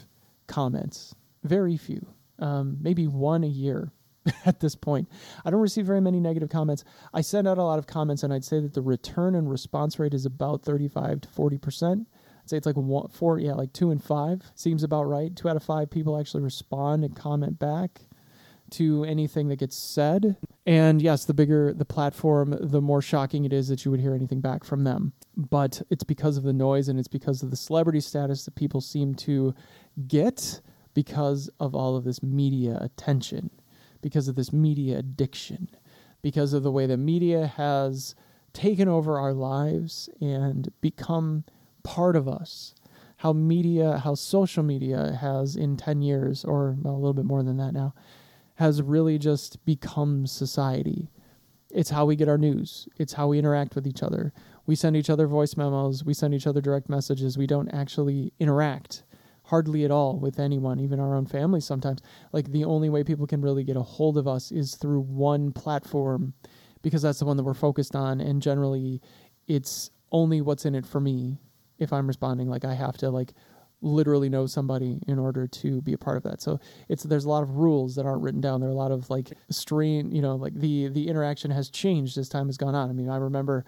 comments, 0.47 1.15
very 1.43 1.77
few, 1.77 2.05
um, 2.39 2.77
maybe 2.81 3.07
one 3.07 3.43
a 3.43 3.47
year 3.47 3.91
at 4.45 4.59
this 4.59 4.75
point. 4.75 5.09
I 5.45 5.49
don't 5.49 5.61
receive 5.61 5.85
very 5.85 6.01
many 6.01 6.19
negative 6.19 6.49
comments. 6.49 6.83
I 7.13 7.21
send 7.21 7.47
out 7.47 7.57
a 7.57 7.63
lot 7.63 7.79
of 7.79 7.87
comments, 7.87 8.23
and 8.23 8.33
I'd 8.33 8.45
say 8.45 8.59
that 8.59 8.73
the 8.73 8.81
return 8.81 9.35
and 9.35 9.49
response 9.49 9.99
rate 9.99 10.13
is 10.13 10.25
about 10.25 10.63
35 10.63 11.21
to 11.21 11.29
40 11.29 11.57
percent. 11.57 12.07
I'd 12.41 12.49
say 12.49 12.57
it's 12.57 12.65
like 12.65 12.77
one, 12.77 13.07
four, 13.09 13.39
yeah, 13.39 13.53
like 13.53 13.73
two 13.73 13.91
and 13.91 14.03
five 14.03 14.41
seems 14.55 14.83
about 14.83 15.03
right. 15.03 15.35
Two 15.35 15.49
out 15.49 15.55
of 15.55 15.63
five 15.63 15.89
people 15.89 16.19
actually 16.19 16.43
respond 16.43 17.03
and 17.03 17.15
comment 17.15 17.59
back 17.59 18.01
to 18.71 19.03
anything 19.03 19.47
that 19.49 19.57
gets 19.57 19.75
said. 19.75 20.37
And 20.65 21.01
yes, 21.01 21.25
the 21.25 21.33
bigger 21.33 21.73
the 21.73 21.85
platform, 21.85 22.55
the 22.59 22.81
more 22.81 23.01
shocking 23.01 23.45
it 23.45 23.53
is 23.53 23.67
that 23.67 23.83
you 23.83 23.91
would 23.91 23.99
hear 23.99 24.13
anything 24.13 24.41
back 24.41 24.63
from 24.63 24.83
them. 24.83 25.13
But 25.35 25.81
it's 25.89 26.03
because 26.03 26.37
of 26.37 26.43
the 26.43 26.53
noise 26.53 26.87
and 26.87 26.99
it's 26.99 27.07
because 27.07 27.41
of 27.43 27.49
the 27.49 27.57
celebrity 27.57 27.99
status 27.99 28.45
that 28.45 28.55
people 28.55 28.81
seem 28.81 29.15
to 29.15 29.53
get 30.07 30.61
because 30.93 31.49
of 31.59 31.75
all 31.75 31.95
of 31.95 32.03
this 32.03 32.21
media 32.21 32.77
attention 32.81 33.49
because 34.01 34.27
of 34.27 34.35
this 34.35 34.53
media 34.53 34.97
addiction, 34.97 35.69
because 36.21 36.53
of 36.53 36.63
the 36.63 36.71
way 36.71 36.85
the 36.85 36.97
media 36.97 37.47
has 37.47 38.15
taken 38.53 38.87
over 38.87 39.19
our 39.19 39.33
lives 39.33 40.09
and 40.19 40.71
become 40.81 41.43
part 41.83 42.15
of 42.15 42.27
us. 42.27 42.73
How 43.17 43.33
media, 43.33 43.97
how 43.97 44.15
social 44.15 44.63
media 44.63 45.17
has 45.19 45.55
in 45.55 45.75
10 45.75 46.01
years, 46.01 46.45
or 46.45 46.77
a 46.83 46.89
little 46.89 47.13
bit 47.13 47.25
more 47.25 47.43
than 47.43 47.57
that 47.57 47.73
now, 47.73 47.93
has 48.55 48.81
really 48.81 49.17
just 49.17 49.63
become 49.65 50.25
society. 50.25 51.09
It's 51.69 51.89
how 51.89 52.05
we 52.05 52.15
get 52.15 52.29
our 52.29 52.37
news, 52.37 52.87
it's 52.97 53.13
how 53.13 53.27
we 53.27 53.39
interact 53.39 53.75
with 53.75 53.85
each 53.85 54.01
other. 54.01 54.33
We 54.65 54.75
send 54.75 54.95
each 54.95 55.09
other 55.09 55.27
voice 55.27 55.57
memos, 55.57 56.03
we 56.03 56.13
send 56.13 56.33
each 56.33 56.47
other 56.47 56.61
direct 56.61 56.89
messages, 56.89 57.37
we 57.37 57.47
don't 57.47 57.69
actually 57.69 58.33
interact 58.39 59.03
hardly 59.49 59.83
at 59.83 59.91
all 59.91 60.19
with 60.19 60.39
anyone, 60.39 60.79
even 60.79 60.99
our 60.99 61.15
own 61.15 61.25
family 61.25 61.59
sometimes. 61.59 62.01
Like 62.31 62.51
the 62.51 62.65
only 62.65 62.89
way 62.89 63.03
people 63.03 63.25
can 63.25 63.41
really 63.41 63.63
get 63.63 63.77
a 63.77 63.81
hold 63.81 64.17
of 64.17 64.27
us 64.27 64.51
is 64.51 64.75
through 64.75 65.01
one 65.01 65.51
platform 65.51 66.33
because 66.83 67.01
that's 67.01 67.19
the 67.19 67.25
one 67.25 67.35
that 67.37 67.43
we're 67.43 67.53
focused 67.53 67.95
on 67.95 68.21
and 68.21 68.41
generally 68.41 69.01
it's 69.47 69.89
only 70.11 70.39
what's 70.41 70.65
in 70.65 70.75
it 70.75 70.85
for 70.85 70.99
me 70.99 71.39
if 71.79 71.91
I'm 71.91 72.07
responding 72.07 72.47
like 72.47 72.63
I 72.63 72.73
have 72.73 72.97
to 72.97 73.09
like 73.09 73.33
literally 73.81 74.29
know 74.29 74.45
somebody 74.45 75.01
in 75.07 75.17
order 75.17 75.47
to 75.47 75.81
be 75.81 75.93
a 75.93 75.97
part 75.97 76.17
of 76.17 76.23
that. 76.23 76.41
So 76.41 76.59
it's 76.89 77.03
there's 77.03 77.25
a 77.25 77.29
lot 77.29 77.43
of 77.43 77.57
rules 77.57 77.95
that 77.95 78.05
aren't 78.05 78.21
written 78.21 78.41
down. 78.41 78.59
There 78.59 78.69
are 78.69 78.73
a 78.73 78.75
lot 78.75 78.91
of 78.91 79.09
like 79.09 79.31
strain, 79.49 80.11
you 80.11 80.21
know, 80.21 80.35
like 80.35 80.53
the 80.53 80.89
the 80.89 81.07
interaction 81.07 81.49
has 81.51 81.69
changed 81.69 82.17
as 82.17 82.29
time 82.29 82.47
has 82.47 82.57
gone 82.57 82.75
on. 82.75 82.89
I 82.89 82.93
mean, 82.93 83.09
I 83.09 83.17
remember 83.17 83.65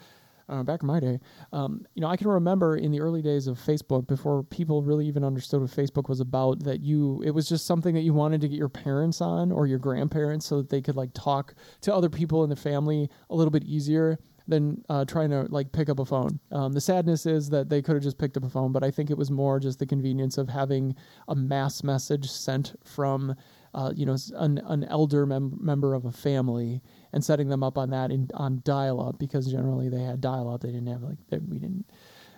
uh, 0.51 0.63
back 0.63 0.84
in 0.84 0.88
my 0.88 1.00
day, 1.00 1.20
um, 1.53 1.86
you 1.96 2.01
know, 2.01 2.08
I 2.08 2.17
can 2.17 2.27
remember 2.27 2.75
in 2.75 2.91
the 2.91 3.01
early 3.01 3.22
days 3.22 3.48
of 3.48 3.58
Facebook, 3.58 4.05
before 4.08 4.43
people 4.43 4.84
really 4.84 5.08
even 5.08 5.24
understood 5.24 5.62
what 5.62 5.72
Facebook 5.72 6.10
was 6.10 6.20
about, 6.20 6.63
that 6.63 6.81
you 6.81 7.22
it 7.25 7.31
was 7.31 7.48
just 7.50 7.65
something 7.65 7.96
that 7.96 8.01
you 8.01 8.13
wanted 8.13 8.41
to 8.41 8.48
get 8.48 8.58
your 8.58 8.70
parents 8.70 9.22
on 9.22 9.51
or 9.51 9.65
your 9.65 9.79
grandparents 9.79 10.46
so 10.46 10.58
that 10.58 10.70
they 10.70 10.81
could 10.81 10.96
like 10.96 11.10
talk 11.13 11.55
to 11.81 11.93
other 11.93 12.10
people 12.10 12.43
in 12.43 12.50
the 12.50 12.55
family 12.55 13.10
a 13.29 13.36
little 13.36 13.51
bit 13.51 13.63
easier 13.63 14.20
than 14.48 14.84
uh, 14.89 15.05
trying 15.05 15.29
to 15.29 15.43
like 15.50 15.72
pick 15.72 15.89
up 15.89 16.00
a 16.00 16.05
phone. 16.05 16.39
Um, 16.51 16.74
the 16.74 16.81
sadness 16.81 17.25
is 17.25 17.50
that 17.50 17.70
they 17.70 17.81
could 17.81 17.96
have 17.96 18.03
just 18.03 18.17
picked 18.17 18.38
up 18.38 18.43
a 18.43 18.50
phone, 18.50 18.72
but 18.72 18.84
I 18.84 18.91
think 18.91 19.10
it 19.10 19.17
was 19.17 19.31
more 19.31 19.60
just 19.60 19.79
the 19.79 19.86
convenience 19.86 20.38
of 20.38 20.50
having 20.50 20.96
a 21.27 21.36
mass 21.36 21.84
message 21.84 22.29
sent 22.29 22.75
from, 22.84 23.36
uh, 23.74 23.92
you 23.96 24.06
know, 24.06 24.18
an, 24.36 24.60
an 24.66 24.84
elder 24.86 25.25
mem- 25.25 25.58
member 25.62 25.94
of 25.94 26.06
a 26.06 26.12
family 26.12 26.82
and 27.13 27.24
setting 27.24 27.50
them 27.50 27.63
up 27.63 27.78
on 27.78 27.90
that 27.92 28.12
in 28.12 28.30
on 28.34 28.62
dial 28.66 29.01
up 29.01 29.18
because 29.18 29.50
generally 29.51 29.90
they 29.90 30.01
had 30.01 30.22
dial 30.22 30.50
up. 30.50 30.62
They 30.62 30.72
didn't 30.72 30.88
have 30.88 31.01
like 31.01 31.18
they, 31.30 31.38
we 31.38 31.60
didn't. 31.60 31.86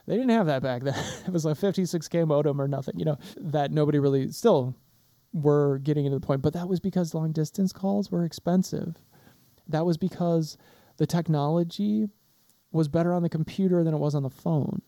They 0.05 0.15
didn't 0.15 0.31
have 0.31 0.47
that 0.47 0.61
back 0.61 0.83
then. 0.83 0.95
it 1.27 1.31
was 1.31 1.45
a 1.45 1.49
56k 1.49 2.27
modem 2.27 2.59
or 2.59 2.67
nothing, 2.67 2.99
you 2.99 3.05
know, 3.05 3.17
that 3.37 3.71
nobody 3.71 3.99
really 3.99 4.31
still 4.31 4.75
were 5.31 5.79
getting 5.79 6.05
into 6.05 6.19
the 6.19 6.25
point. 6.25 6.41
But 6.41 6.53
that 6.53 6.67
was 6.67 6.81
because 6.81 7.13
long 7.13 7.31
distance 7.31 7.71
calls 7.71 8.11
were 8.11 8.25
expensive. 8.25 8.97
That 9.67 9.85
was 9.85 9.97
because 9.97 10.57
the 10.97 11.07
technology 11.07 12.09
was 12.71 12.89
better 12.89 13.13
on 13.13 13.23
the 13.23 13.29
computer 13.29 13.83
than 13.83 13.93
it 13.93 13.99
was 13.99 14.13
on 14.13 14.23
the 14.23 14.29
phone. 14.29 14.81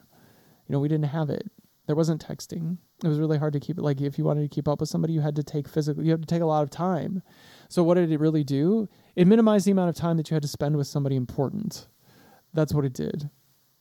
You 0.68 0.74
know, 0.74 0.80
we 0.80 0.90
didn't 0.90 1.06
have 1.06 1.30
it. 1.30 1.50
There 1.88 1.96
wasn't 1.96 2.25
texting. 2.25 2.78
It 3.04 3.08
was 3.08 3.20
really 3.20 3.38
hard 3.38 3.54
to 3.54 3.60
keep 3.60 3.78
it. 3.78 3.82
Like 3.82 4.00
if 4.02 4.18
you 4.18 4.24
wanted 4.24 4.42
to 4.50 4.54
keep 4.54 4.68
up 4.68 4.80
with 4.80 4.90
somebody, 4.90 5.14
you 5.14 5.22
had 5.22 5.36
to 5.36 5.44
take 5.44 5.68
physical. 5.68 6.04
You 6.04 6.12
had 6.12 6.22
to 6.22 6.28
take 6.28 6.42
a 6.42 6.46
lot 6.46 6.64
of 6.64 6.70
time. 6.70 7.22
So 7.68 7.84
what 7.84 7.96
did 7.96 8.12
it 8.12 8.20
really 8.20 8.44
do? 8.44 8.88
It 9.16 9.28
minimized 9.28 9.66
the 9.66 9.72
amount 9.72 9.90
of 9.90 9.96
time 9.96 10.18
that 10.18 10.30
you 10.30 10.36
had 10.36 10.44
to 10.44 10.48
spend 10.48 10.78
with 10.78 10.88
somebody 10.88 11.16
important. 11.16 11.88
That's 12.54 12.74
what 12.74 12.86
it 12.86 12.94
did. 12.94 13.30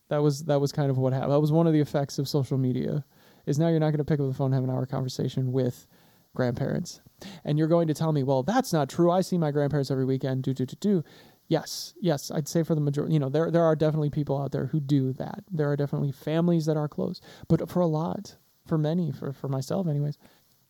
That 0.09 0.23
was 0.23 0.44
that 0.44 0.61
was 0.61 0.73
kind 0.73 0.90
of 0.90 0.99
what 0.99 1.12
happened. 1.12 1.33
That 1.33 1.40
was 1.40 1.52
one 1.52 1.66
of 1.66 1.73
the 1.73 1.80
effects 1.80 2.18
of 2.18 2.28
social 2.28 2.59
media. 2.59 3.04
Is 3.47 3.59
now 3.59 3.68
you're 3.68 3.80
not 3.80 3.90
going 3.90 3.99
to 3.99 4.04
pick 4.04 4.21
up 4.21 4.26
the 4.26 4.35
phone 4.35 4.47
and 4.47 4.54
have 4.54 4.64
an 4.64 4.71
hour 4.71 4.87
conversation 4.87 5.52
with 5.52 5.87
grandparents, 6.35 7.00
and 7.44 7.59
you're 7.59 7.68
going 7.68 7.88
to 7.88 7.94
tell 7.94 8.12
me, 8.12 8.23
well, 8.23 8.42
that's 8.42 8.73
not 8.73 8.88
true. 8.88 9.11
I 9.11 9.21
see 9.21 9.38
my 9.38 9.50
grandparents 9.50 9.90
every 9.90 10.04
weekend. 10.04 10.42
Do 10.42 10.54
do 10.54 10.66
do 10.66 10.76
do. 10.80 11.04
Yes, 11.49 11.94
yes, 12.00 12.30
I'd 12.30 12.49
say 12.49 12.62
for 12.62 12.75
the 12.75 12.80
majority, 12.80 13.14
you 13.14 13.21
know, 13.21 13.28
there 13.28 13.50
there 13.50 13.64
are 13.64 13.76
definitely 13.76 14.11
people 14.11 14.40
out 14.40 14.52
there 14.52 14.66
who 14.66 14.80
do 14.80 15.12
that. 15.14 15.44
There 15.50 15.71
are 15.71 15.76
definitely 15.76 16.12
families 16.12 16.66
that 16.66 16.76
are 16.76 16.88
close, 16.88 17.21
but 17.49 17.68
for 17.71 17.80
a 17.80 17.87
lot, 17.87 18.37
for 18.66 18.78
many, 18.78 19.12
for 19.12 19.33
for 19.33 19.49
myself, 19.49 19.87
anyways, 19.87 20.18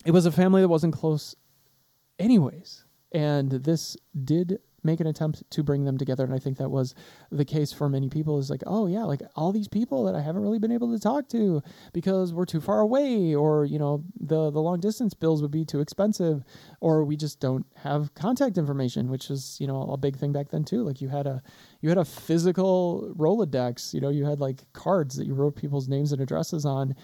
it 0.04 0.10
was 0.10 0.26
a 0.26 0.32
family 0.32 0.60
that 0.60 0.68
wasn't 0.68 0.94
close, 0.94 1.34
anyways. 2.18 2.84
And 3.12 3.50
this 3.50 3.96
did 4.24 4.58
make 4.82 5.00
an 5.00 5.06
attempt 5.06 5.42
to 5.50 5.62
bring 5.62 5.84
them 5.84 5.96
together. 5.96 6.24
And 6.24 6.34
I 6.34 6.38
think 6.38 6.58
that 6.58 6.68
was 6.68 6.94
the 7.30 7.44
case 7.44 7.72
for 7.72 7.88
many 7.88 8.10
people 8.10 8.38
is 8.38 8.50
like, 8.50 8.62
oh, 8.66 8.86
yeah, 8.86 9.04
like 9.04 9.22
all 9.34 9.50
these 9.50 9.66
people 9.66 10.04
that 10.04 10.14
I 10.14 10.20
haven't 10.20 10.42
really 10.42 10.58
been 10.58 10.72
able 10.72 10.92
to 10.92 11.00
talk 11.00 11.28
to 11.30 11.62
because 11.94 12.34
we're 12.34 12.44
too 12.44 12.60
far 12.60 12.80
away, 12.80 13.34
or, 13.34 13.64
you 13.64 13.78
know, 13.78 14.04
the, 14.20 14.50
the 14.50 14.60
long 14.60 14.80
distance 14.80 15.14
bills 15.14 15.40
would 15.40 15.50
be 15.50 15.64
too 15.64 15.80
expensive, 15.80 16.44
or 16.80 17.02
we 17.02 17.16
just 17.16 17.40
don't 17.40 17.64
have 17.76 18.14
contact 18.14 18.58
information, 18.58 19.08
which 19.08 19.30
is, 19.30 19.56
you 19.58 19.66
know, 19.66 19.82
a 19.90 19.96
big 19.96 20.18
thing 20.18 20.32
back 20.32 20.50
then 20.50 20.64
too. 20.64 20.82
Like 20.82 21.00
you 21.00 21.08
had 21.08 21.26
a, 21.26 21.42
you 21.80 21.88
had 21.88 21.98
a 21.98 22.04
physical 22.04 23.14
Rolodex, 23.16 23.94
you 23.94 24.02
know, 24.02 24.10
you 24.10 24.26
had 24.26 24.40
like 24.40 24.70
cards 24.74 25.16
that 25.16 25.26
you 25.26 25.32
wrote 25.32 25.56
people's 25.56 25.88
names 25.88 26.12
and 26.12 26.20
addresses 26.20 26.66
on. 26.66 26.94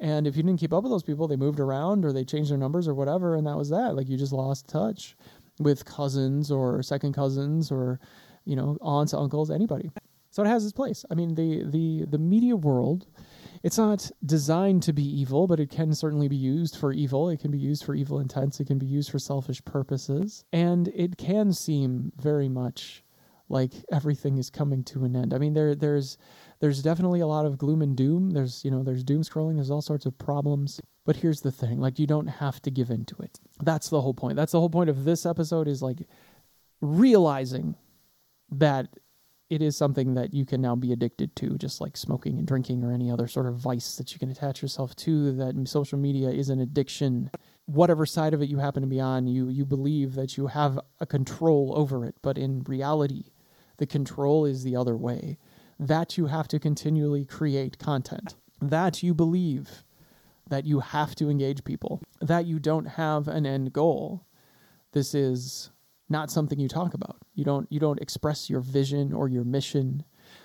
And 0.00 0.26
if 0.26 0.36
you 0.36 0.42
didn't 0.42 0.60
keep 0.60 0.72
up 0.72 0.84
with 0.84 0.92
those 0.92 1.02
people, 1.02 1.26
they 1.26 1.36
moved 1.36 1.58
around 1.58 2.04
or 2.04 2.12
they 2.12 2.24
changed 2.24 2.50
their 2.50 2.58
numbers 2.58 2.86
or 2.86 2.94
whatever, 2.94 3.34
and 3.34 3.46
that 3.46 3.56
was 3.56 3.70
that. 3.70 3.96
Like 3.96 4.08
you 4.08 4.16
just 4.16 4.32
lost 4.32 4.68
touch 4.68 5.16
with 5.58 5.84
cousins 5.84 6.50
or 6.50 6.82
second 6.82 7.14
cousins 7.14 7.72
or 7.72 7.98
you 8.44 8.56
know 8.56 8.78
aunts, 8.80 9.12
uncles, 9.12 9.50
anybody. 9.50 9.90
So 10.30 10.42
it 10.42 10.48
has 10.48 10.64
its 10.64 10.72
place. 10.72 11.04
I 11.10 11.14
mean, 11.14 11.34
the 11.34 11.64
the 11.64 12.04
the 12.04 12.18
media 12.18 12.54
world, 12.54 13.06
it's 13.62 13.78
not 13.78 14.10
designed 14.24 14.82
to 14.84 14.92
be 14.92 15.02
evil, 15.02 15.46
but 15.46 15.58
it 15.58 15.70
can 15.70 15.92
certainly 15.94 16.28
be 16.28 16.36
used 16.36 16.76
for 16.76 16.92
evil. 16.92 17.28
It 17.28 17.40
can 17.40 17.50
be 17.50 17.58
used 17.58 17.84
for 17.84 17.94
evil 17.94 18.20
intents. 18.20 18.60
It 18.60 18.66
can 18.66 18.78
be 18.78 18.86
used 18.86 19.10
for 19.10 19.18
selfish 19.18 19.64
purposes, 19.64 20.44
and 20.52 20.88
it 20.88 21.16
can 21.16 21.52
seem 21.52 22.12
very 22.20 22.48
much 22.48 23.02
like 23.48 23.72
everything 23.90 24.38
is 24.38 24.50
coming 24.50 24.84
to 24.84 25.04
an 25.04 25.16
end. 25.16 25.34
I 25.34 25.38
mean, 25.38 25.54
there 25.54 25.74
there's 25.74 26.18
there's 26.60 26.82
definitely 26.82 27.20
a 27.20 27.26
lot 27.26 27.46
of 27.46 27.58
gloom 27.58 27.82
and 27.82 27.96
doom. 27.96 28.30
There's 28.30 28.64
you 28.64 28.70
know 28.70 28.82
there's 28.82 29.04
doom 29.04 29.22
scrolling. 29.22 29.56
There's 29.56 29.70
all 29.70 29.82
sorts 29.82 30.06
of 30.06 30.18
problems. 30.18 30.80
But 31.04 31.16
here's 31.16 31.40
the 31.40 31.52
thing: 31.52 31.80
like 31.80 31.98
you 31.98 32.06
don't 32.06 32.26
have 32.26 32.60
to 32.62 32.70
give 32.70 32.90
into 32.90 33.16
it. 33.22 33.38
That's 33.62 33.88
the 33.88 34.00
whole 34.00 34.14
point. 34.14 34.36
That's 34.36 34.52
the 34.52 34.60
whole 34.60 34.70
point 34.70 34.90
of 34.90 35.04
this 35.04 35.24
episode 35.24 35.68
is 35.68 35.82
like 35.82 36.06
realizing 36.80 37.76
that 38.50 38.88
it 39.50 39.62
is 39.62 39.76
something 39.76 40.14
that 40.14 40.34
you 40.34 40.44
can 40.44 40.60
now 40.60 40.76
be 40.76 40.92
addicted 40.92 41.34
to, 41.36 41.56
just 41.56 41.80
like 41.80 41.96
smoking 41.96 42.38
and 42.38 42.46
drinking 42.46 42.84
or 42.84 42.92
any 42.92 43.10
other 43.10 43.26
sort 43.26 43.46
of 43.46 43.56
vice 43.56 43.96
that 43.96 44.12
you 44.12 44.18
can 44.18 44.30
attach 44.30 44.60
yourself 44.60 44.94
to. 44.96 45.32
That 45.32 45.68
social 45.68 45.98
media 45.98 46.28
is 46.30 46.50
an 46.50 46.60
addiction. 46.60 47.30
Whatever 47.66 48.04
side 48.04 48.34
of 48.34 48.42
it 48.42 48.48
you 48.48 48.58
happen 48.58 48.82
to 48.82 48.88
be 48.88 49.00
on, 49.00 49.26
you 49.26 49.48
you 49.48 49.64
believe 49.64 50.14
that 50.14 50.36
you 50.36 50.48
have 50.48 50.78
a 51.00 51.06
control 51.06 51.72
over 51.76 52.04
it, 52.04 52.16
but 52.20 52.36
in 52.36 52.64
reality, 52.66 53.26
the 53.76 53.86
control 53.86 54.44
is 54.44 54.64
the 54.64 54.74
other 54.74 54.96
way 54.96 55.38
that 55.78 56.18
you 56.18 56.26
have 56.26 56.48
to 56.48 56.58
continually 56.58 57.24
create 57.24 57.78
content, 57.78 58.34
that 58.60 59.02
you 59.02 59.14
believe 59.14 59.84
that 60.48 60.64
you 60.64 60.80
have 60.80 61.14
to 61.16 61.28
engage 61.28 61.64
people, 61.64 62.02
that 62.20 62.46
you 62.46 62.58
don't 62.58 62.86
have 62.86 63.28
an 63.28 63.46
end 63.46 63.72
goal. 63.72 64.24
This 64.92 65.14
is 65.14 65.70
not 66.08 66.30
something 66.30 66.58
you 66.58 66.68
talk 66.68 66.94
about. 66.94 67.18
You 67.34 67.44
don't 67.44 67.70
you 67.70 67.78
don't 67.78 68.00
express 68.00 68.48
your 68.48 68.60
vision 68.60 69.12
or 69.12 69.28
your 69.28 69.44
mission 69.44 70.04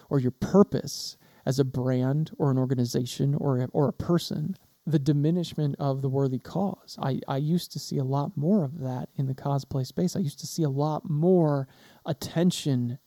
or 0.09 0.19
your 0.19 0.31
purpose 0.31 1.17
as 1.45 1.59
a 1.59 1.63
brand 1.63 2.31
or 2.37 2.51
an 2.51 2.57
organization 2.57 3.35
or 3.35 3.59
a, 3.59 3.67
or 3.71 3.87
a 3.87 3.93
person. 3.93 4.57
The 4.85 4.99
diminishment 4.99 5.77
of 5.79 6.01
the 6.01 6.09
worthy 6.09 6.39
cause. 6.39 6.97
I, 7.01 7.21
I 7.25 7.37
used 7.37 7.71
to 7.71 7.79
see 7.79 7.97
a 7.97 8.03
lot 8.03 8.35
more 8.35 8.65
of 8.65 8.79
that 8.79 9.07
in 9.15 9.27
the 9.27 9.33
cosplay 9.33 9.85
space. 9.85 10.17
I 10.17 10.19
used 10.19 10.39
to 10.39 10.47
see 10.47 10.63
a 10.63 10.69
lot 10.69 11.09
more 11.09 11.69
attention. 12.05 12.99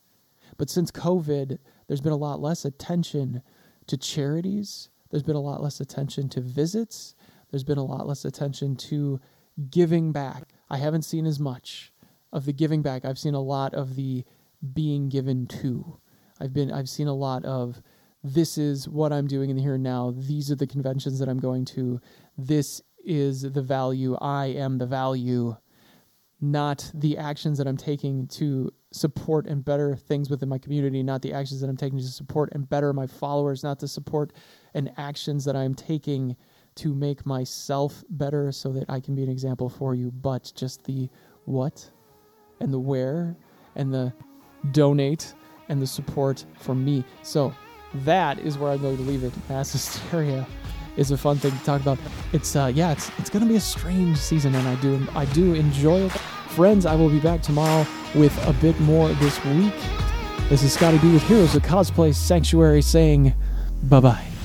But 0.56 0.70
since 0.70 0.90
COVID, 0.90 1.58
there's 1.88 2.00
been 2.00 2.12
a 2.12 2.16
lot 2.16 2.40
less 2.40 2.64
attention 2.64 3.42
to 3.86 3.96
charities. 3.96 4.88
There's 5.10 5.22
been 5.22 5.36
a 5.36 5.40
lot 5.40 5.62
less 5.62 5.80
attention 5.80 6.28
to 6.30 6.40
visits. 6.40 7.14
There's 7.50 7.64
been 7.64 7.78
a 7.78 7.84
lot 7.84 8.06
less 8.06 8.24
attention 8.24 8.76
to 8.76 9.20
giving 9.70 10.12
back. 10.12 10.44
I 10.68 10.78
haven't 10.78 11.02
seen 11.02 11.26
as 11.26 11.38
much 11.38 11.92
of 12.32 12.44
the 12.44 12.52
giving 12.52 12.82
back. 12.82 13.04
I've 13.04 13.18
seen 13.18 13.34
a 13.34 13.40
lot 13.40 13.74
of 13.74 13.94
the 13.96 14.24
being 14.74 15.08
given 15.08 15.46
to. 15.46 15.98
I've 16.40 16.52
been 16.52 16.72
I've 16.72 16.88
seen 16.88 17.06
a 17.06 17.14
lot 17.14 17.44
of 17.44 17.80
this 18.22 18.58
is 18.58 18.88
what 18.88 19.12
I'm 19.12 19.28
doing 19.28 19.50
in 19.50 19.56
here 19.56 19.74
and 19.74 19.82
now. 19.82 20.12
These 20.16 20.50
are 20.50 20.56
the 20.56 20.66
conventions 20.66 21.18
that 21.20 21.28
I'm 21.28 21.38
going 21.38 21.64
to. 21.66 22.00
This 22.36 22.82
is 23.04 23.42
the 23.42 23.62
value. 23.62 24.16
I 24.16 24.46
am 24.46 24.78
the 24.78 24.86
value, 24.86 25.56
not 26.40 26.90
the 26.94 27.16
actions 27.16 27.58
that 27.58 27.66
I'm 27.66 27.76
taking 27.76 28.26
to 28.28 28.72
support 28.92 29.46
and 29.46 29.64
better 29.64 29.96
things 29.96 30.28
within 30.28 30.48
my 30.48 30.58
community, 30.58 31.02
not 31.02 31.22
the 31.22 31.32
actions 31.32 31.60
that 31.60 31.70
I'm 31.70 31.76
taking 31.76 31.98
to 31.98 32.04
support 32.04 32.50
and 32.52 32.68
better 32.68 32.92
my 32.92 33.06
followers, 33.06 33.62
not 33.62 33.78
the 33.78 33.88
support 33.88 34.32
and 34.74 34.92
actions 34.98 35.44
that 35.46 35.56
I'm 35.56 35.74
taking 35.74 36.36
to 36.76 36.94
make 36.94 37.24
myself 37.24 38.04
better 38.10 38.52
so 38.52 38.70
that 38.72 38.84
I 38.88 39.00
can 39.00 39.14
be 39.14 39.22
an 39.22 39.30
example 39.30 39.70
for 39.70 39.94
you, 39.94 40.10
but 40.10 40.52
just 40.54 40.84
the 40.84 41.08
what 41.46 41.90
and 42.60 42.72
the 42.72 42.78
where 42.78 43.36
and 43.74 43.92
the 43.92 44.12
donate 44.72 45.34
and 45.68 45.80
the 45.80 45.86
support 45.86 46.44
for 46.58 46.74
me. 46.74 47.02
So 47.22 47.54
that 48.04 48.38
is 48.40 48.58
where 48.58 48.72
I'm 48.72 48.82
going 48.82 48.98
to 48.98 49.02
leave 49.04 49.24
it. 49.24 49.32
Mass 49.48 49.72
hysteria 49.72 50.46
is 50.96 51.10
a 51.10 51.16
fun 51.16 51.36
thing 51.36 51.52
to 51.52 51.64
talk 51.64 51.80
about. 51.80 51.98
It's 52.32 52.54
uh 52.56 52.70
yeah, 52.74 52.92
it's 52.92 53.10
it's 53.18 53.30
gonna 53.30 53.46
be 53.46 53.56
a 53.56 53.60
strange 53.60 54.18
season 54.18 54.54
and 54.54 54.66
I 54.66 54.74
do 54.76 55.06
I 55.14 55.24
do 55.26 55.54
enjoy 55.54 56.00
it. 56.00 56.12
Friends, 56.12 56.86
I 56.86 56.94
will 56.94 57.10
be 57.10 57.20
back 57.20 57.42
tomorrow 57.42 57.86
with 58.14 58.36
a 58.46 58.52
bit 58.54 58.78
more 58.80 59.08
this 59.14 59.42
week. 59.44 59.74
This 60.48 60.62
is 60.62 60.72
Scotty 60.72 60.98
B 60.98 61.12
with 61.12 61.22
Heroes 61.24 61.54
of 61.54 61.62
Cosplay 61.62 62.14
Sanctuary 62.14 62.82
saying 62.82 63.34
bye 63.82 64.00
bye. 64.00 64.35